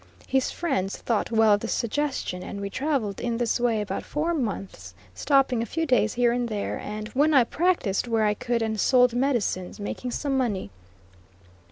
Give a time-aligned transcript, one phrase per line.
[0.27, 4.33] His friends thought well of the suggestion, and we traveled in this way about four
[4.33, 6.81] months, stopping a few days here and there,
[7.13, 10.71] when I practiced where I could, and sold medicines, making some money.